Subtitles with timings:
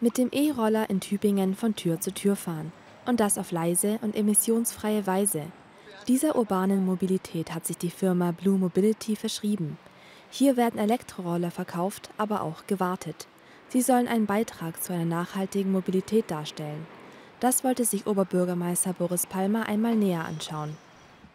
[0.00, 2.70] Mit dem E-Roller in Tübingen von Tür zu Tür fahren.
[3.04, 5.42] Und das auf leise und emissionsfreie Weise.
[6.06, 9.76] Dieser urbanen Mobilität hat sich die Firma Blue Mobility verschrieben.
[10.30, 13.26] Hier werden Elektroroller verkauft, aber auch gewartet.
[13.70, 16.86] Sie sollen einen Beitrag zu einer nachhaltigen Mobilität darstellen.
[17.40, 20.76] Das wollte sich Oberbürgermeister Boris Palmer einmal näher anschauen.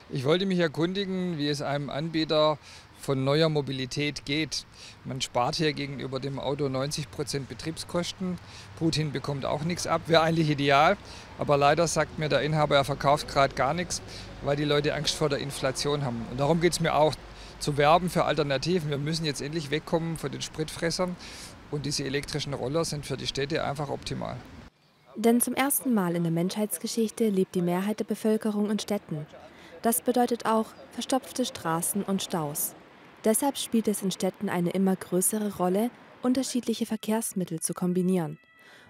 [0.10, 2.58] Ich wollte mich erkundigen, wie es einem Anbieter
[3.00, 4.66] von neuer Mobilität geht.
[5.04, 8.38] Man spart hier gegenüber dem Auto 90 Prozent Betriebskosten.
[8.78, 10.02] Putin bekommt auch nichts ab.
[10.08, 10.98] Wäre eigentlich ideal.
[11.38, 14.02] Aber leider sagt mir der Inhaber, er verkauft gerade gar nichts,
[14.44, 16.26] weil die Leute Angst vor der Inflation haben.
[16.32, 17.14] Und darum geht es mir auch,
[17.60, 18.90] zu werben für Alternativen.
[18.90, 21.16] Wir müssen jetzt endlich wegkommen von den Spritfressern.
[21.72, 24.38] Und diese elektrischen Roller sind für die Städte einfach optimal.
[25.16, 29.26] Denn zum ersten Mal in der Menschheitsgeschichte lebt die Mehrheit der Bevölkerung in Städten.
[29.84, 32.74] Das bedeutet auch verstopfte Straßen und Staus.
[33.26, 35.92] Deshalb spielt es in Städten eine immer größere Rolle,
[36.22, 38.40] unterschiedliche Verkehrsmittel zu kombinieren.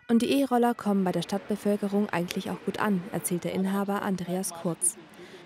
[0.08, 4.54] Und die E-Roller kommen bei der Stadtbevölkerung eigentlich auch gut an, erzählt der Inhaber Andreas
[4.54, 4.96] Kurz.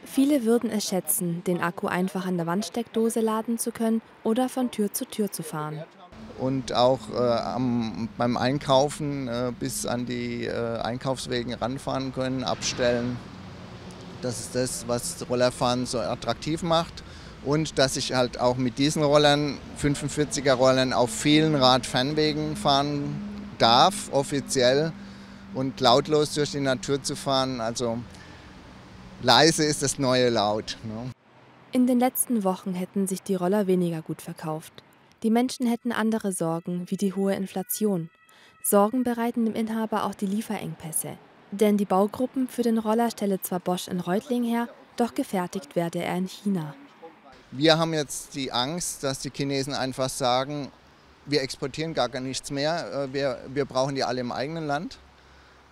[0.03, 4.69] Viele würden es schätzen, den Akku einfach an der Wandsteckdose laden zu können oder von
[4.69, 5.81] Tür zu Tür zu fahren.
[6.39, 13.17] Und auch äh, am, beim Einkaufen äh, bis an die äh, Einkaufswegen ranfahren können, abstellen.
[14.21, 17.03] Das ist das, was Rollerfahren so attraktiv macht
[17.45, 23.15] und dass ich halt auch mit diesen Rollern, 45er Rollern, auf vielen Radfernwegen fahren
[23.57, 24.91] darf, offiziell
[25.53, 27.61] und lautlos durch die Natur zu fahren.
[27.61, 27.99] Also
[29.21, 30.77] leise ist das neue Laut.
[30.83, 31.11] Ne?
[31.71, 34.73] In den letzten Wochen hätten sich die Roller weniger gut verkauft.
[35.23, 38.09] Die Menschen hätten andere Sorgen, wie die hohe Inflation.
[38.63, 41.17] Sorgen bereiten dem Inhaber auch die Lieferengpässe.
[41.51, 44.67] Denn die Baugruppen für den Roller stelle zwar Bosch in Reutling her,
[44.97, 46.75] doch gefertigt werde er in China.
[47.51, 50.69] Wir haben jetzt die Angst, dass die Chinesen einfach sagen,
[51.25, 54.97] wir exportieren gar nichts mehr, äh, wir, wir brauchen die alle im eigenen Land.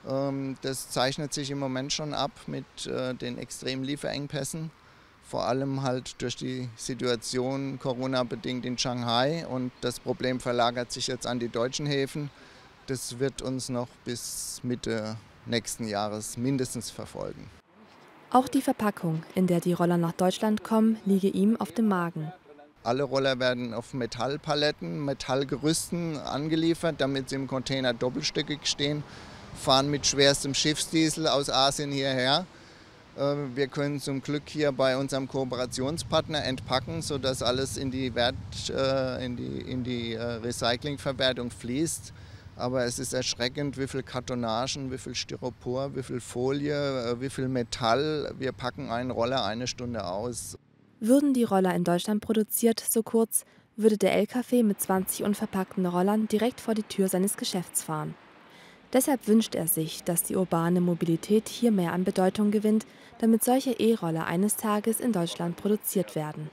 [0.08, 4.72] Ähm, das zeichnet sich im Moment schon ab mit äh, den extremen Lieferengpässen,
[5.24, 11.28] vor allem halt durch die Situation Corona-bedingt in Shanghai und das Problem verlagert sich jetzt
[11.28, 12.30] an die deutschen Häfen.
[12.88, 17.50] Das wird uns noch bis Mitte nächsten Jahres mindestens verfolgen.
[18.32, 22.32] Auch die Verpackung, in der die Roller nach Deutschland kommen, liege ihm auf dem Magen.
[22.84, 29.04] Alle Roller werden auf Metallpaletten, Metallgerüsten angeliefert, damit sie im Container doppelstöckig stehen,
[29.56, 32.46] fahren mit schwerstem Schiffsdiesel aus Asien hierher.
[33.18, 38.36] Äh, wir können zum Glück hier bei unserem Kooperationspartner entpacken, sodass alles in die, Wert,
[38.70, 42.14] äh, in die, in die äh, Recyclingverwertung fließt.
[42.56, 47.30] Aber es ist erschreckend, wie viel Kartonagen, wie viel Styropor, wie viel Folie, äh, wie
[47.30, 48.34] viel Metall.
[48.40, 50.58] Wir packen einen Roller eine Stunde aus.
[51.02, 53.44] Würden die Roller in Deutschland produziert, so kurz,
[53.76, 58.16] würde der LKW mit 20 unverpackten Rollern direkt vor die Tür seines Geschäfts fahren.
[58.94, 62.86] Deshalb wünscht er sich, dass die urbane Mobilität hier mehr an Bedeutung gewinnt,
[63.20, 66.50] damit solche E-Roller eines Tages in Deutschland produziert werden.